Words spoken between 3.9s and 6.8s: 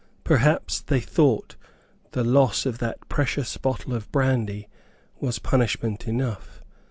of brandy was punishment enough.